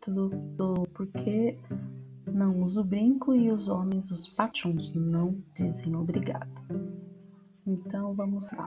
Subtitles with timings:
[0.00, 1.58] capítulo do Porquê
[2.26, 6.48] não uso brinco e os homens, os patrões, não dizem obrigado.
[7.66, 8.66] Então vamos lá.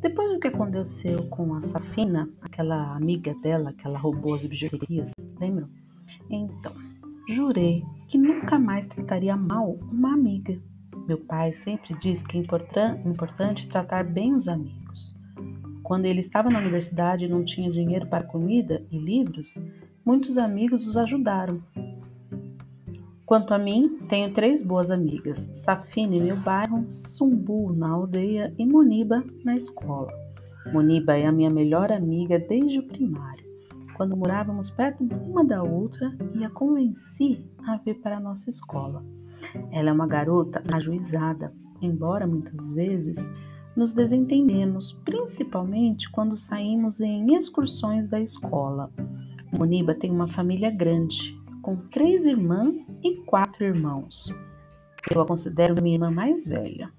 [0.00, 5.12] Depois do que aconteceu com a Safina, aquela amiga dela que ela roubou as bijuterias,
[5.38, 5.68] lembram?
[6.30, 6.72] Então,
[7.28, 10.58] jurei que nunca mais trataria mal uma amiga.
[11.06, 15.14] Meu pai sempre disse que é importante tratar bem os amigos.
[15.82, 19.58] Quando ele estava na universidade e não tinha dinheiro para comida e livros,
[20.08, 21.60] muitos amigos os ajudaram.
[23.26, 28.64] Quanto a mim, tenho três boas amigas: Safina em meu bairro, Sumbu na aldeia e
[28.64, 30.10] Moniba na escola.
[30.72, 33.44] Moniba é a minha melhor amiga desde o primário.
[33.98, 39.04] Quando morávamos perto uma da outra e a convenci a vir para a nossa escola.
[39.70, 43.30] Ela é uma garota ajuizada, embora muitas vezes
[43.76, 48.90] nos desentendemos, principalmente quando saímos em excursões da escola.
[49.58, 54.32] Moniba tem uma família grande, com três irmãs e quatro irmãos.
[55.12, 56.92] Eu a considero minha irmã mais velha,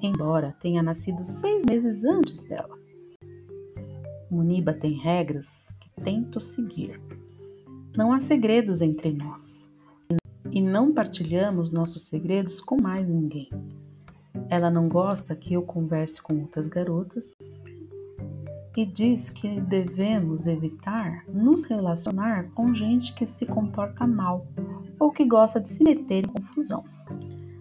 [0.00, 2.78] embora tenha nascido seis meses antes dela.
[4.30, 7.00] Muniba tem regras que tento seguir.
[7.96, 9.74] Não há segredos entre nós
[10.52, 13.50] e não partilhamos nossos segredos com mais ninguém.
[14.48, 17.36] Ela não gosta que eu converse com outras garotas
[18.76, 24.46] e diz que devemos evitar nos relacionar com gente que se comporta mal
[24.98, 26.84] ou que gosta de se meter em confusão.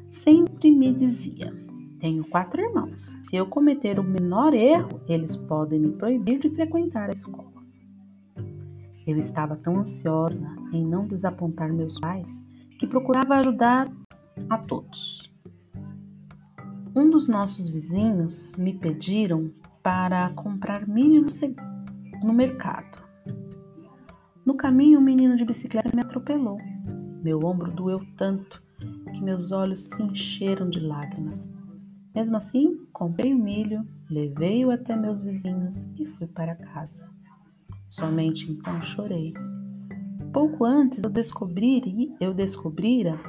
[0.10, 1.54] Sempre me dizia:
[2.00, 3.18] tenho quatro irmãos.
[3.24, 7.54] Se eu cometer o menor erro, eles podem me proibir de frequentar a escola.
[9.06, 12.42] Eu estava tão ansiosa em não desapontar meus pais
[12.80, 13.92] que procurava ajudar
[14.50, 15.32] a todos.
[16.96, 19.52] Um dos nossos vizinhos me pediram
[19.84, 23.04] para comprar milho no, no mercado.
[24.46, 26.58] No caminho, um menino de bicicleta me atropelou.
[27.22, 28.64] Meu ombro doeu tanto
[29.14, 31.54] que meus olhos se encheram de lágrimas.
[32.16, 37.10] Mesmo assim, comprei o milho, levei-o até meus vizinhos e fui para casa.
[37.90, 39.34] Somente então chorei.
[40.32, 43.20] Pouco antes eu descobri, eu descobrira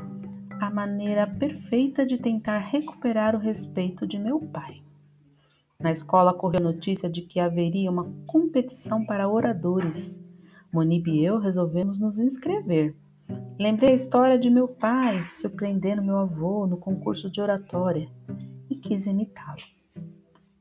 [0.60, 4.82] a maneira perfeita de tentar recuperar o respeito de meu pai.
[5.84, 10.18] Na escola correu notícia de que haveria uma competição para oradores.
[10.72, 12.96] Monib e eu resolvemos nos inscrever.
[13.60, 18.08] Lembrei a história de meu pai surpreendendo meu avô no concurso de oratória
[18.70, 19.60] e quis imitá-lo.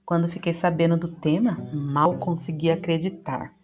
[0.06, 3.56] Quando fiquei sabendo do tema, mal consegui acreditar.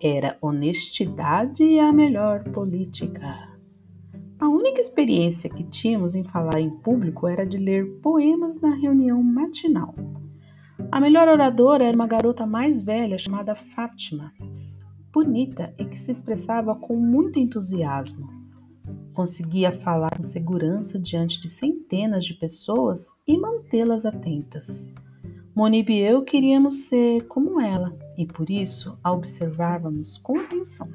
[0.00, 3.50] Era honestidade e a melhor política.
[4.38, 9.22] A única experiência que tínhamos em falar em público era de ler poemas na reunião
[9.22, 9.94] matinal.
[10.92, 14.30] A melhor oradora era uma garota mais velha chamada Fátima,
[15.10, 18.28] bonita e que se expressava com muito entusiasmo.
[19.14, 24.86] Conseguia falar com segurança diante de centenas de pessoas e mantê-las atentas.
[25.54, 30.90] Monib e eu queríamos ser como ela e por isso a observávamos com atenção.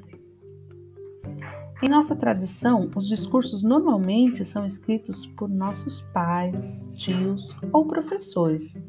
[1.82, 8.80] Em nossa tradição, os discursos normalmente são escritos por nossos pais, tios ou professores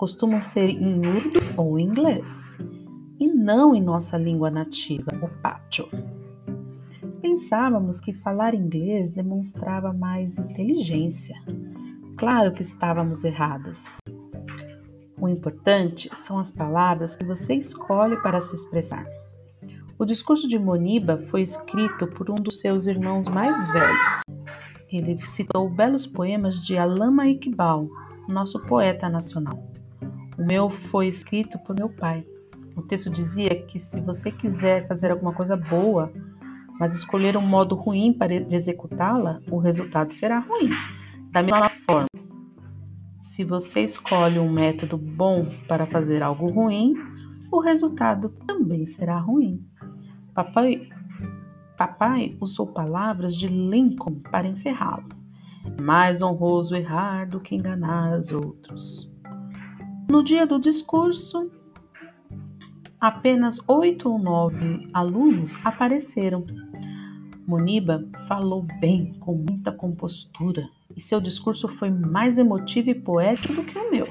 [0.00, 2.56] costumam ser em urdu ou inglês,
[3.18, 5.86] e não em nossa língua nativa, o pacho.
[7.20, 11.36] Pensávamos que falar inglês demonstrava mais inteligência.
[12.16, 13.98] Claro que estávamos erradas.
[15.20, 19.04] O importante são as palavras que você escolhe para se expressar.
[19.98, 24.20] O discurso de Moniba foi escrito por um dos seus irmãos mais velhos.
[24.90, 27.86] Ele citou belos poemas de Alama Iqbal,
[28.26, 29.70] nosso poeta nacional.
[30.40, 32.26] O meu foi escrito por meu pai.
[32.74, 36.10] O texto dizia que se você quiser fazer alguma coisa boa,
[36.78, 40.70] mas escolher um modo ruim para executá-la, o resultado será ruim.
[41.30, 42.06] Da mesma forma,
[43.20, 46.94] se você escolhe um método bom para fazer algo ruim,
[47.52, 49.62] o resultado também será ruim.
[50.32, 50.88] Papai,
[51.76, 55.06] papai usou palavras de Lincoln para encerrá-lo.
[55.66, 59.10] É mais honroso errar do que enganar os outros.
[60.10, 61.48] No dia do discurso,
[63.00, 66.44] apenas oito ou nove alunos apareceram.
[67.46, 73.64] Moniba falou bem, com muita compostura, e seu discurso foi mais emotivo e poético do
[73.64, 74.08] que o meu,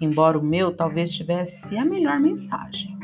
[0.00, 2.96] embora o meu talvez tivesse a melhor mensagem.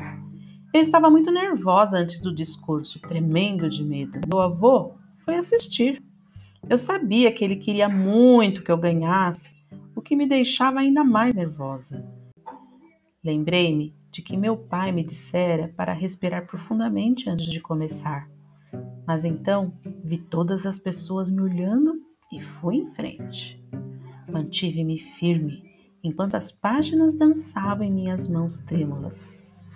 [0.73, 4.21] Eu estava muito nervosa antes do discurso, tremendo de medo.
[4.29, 4.93] Meu avô
[5.25, 6.01] foi assistir.
[6.71, 9.61] Eu sabia que ele queria muito que eu ganhasse,
[10.03, 12.05] o que me deixava ainda mais nervosa.
[13.25, 18.29] Lembrei-me de que meu pai me dissera para respirar profundamente antes de começar.
[19.07, 19.73] Mas então
[20.03, 22.03] vi todas as pessoas me olhando
[22.33, 23.63] e fui em frente.
[24.29, 25.71] Mantive-me firme
[26.03, 29.69] enquanto as páginas dançavam em minhas mãos trêmulas.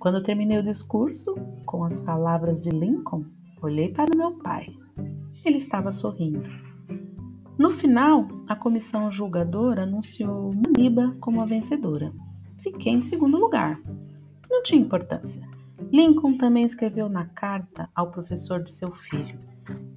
[0.00, 3.24] Quando terminei o discurso, com as palavras de Lincoln,
[3.62, 4.74] olhei para meu pai.
[5.44, 6.69] Ele estava sorrindo.
[7.60, 12.10] No final, a comissão julgadora anunciou Maniba como a vencedora.
[12.62, 13.78] Fiquei em segundo lugar.
[14.50, 15.46] Não tinha importância.
[15.92, 19.36] Lincoln também escreveu na carta ao professor de seu filho: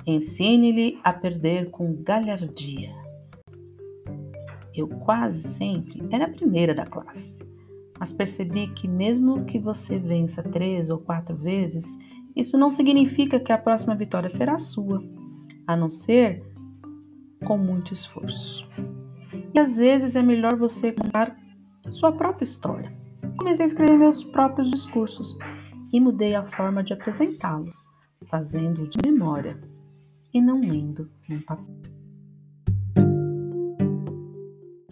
[0.06, 2.94] Ensine-lhe a perder com galhardia.
[4.76, 7.42] Eu quase sempre era a primeira da classe,
[7.98, 11.98] mas percebi que, mesmo que você vença três ou quatro vezes,
[12.36, 15.02] isso não significa que a próxima vitória será sua,
[15.66, 16.52] a não ser
[17.44, 18.68] com muito esforço.
[19.54, 21.36] E às vezes é melhor você contar
[21.92, 22.92] sua própria história.
[23.38, 25.38] Comecei a escrever meus próprios discursos
[25.92, 27.76] e mudei a forma de apresentá-los,
[28.28, 29.60] fazendo de memória
[30.34, 31.93] e não lendo num papel.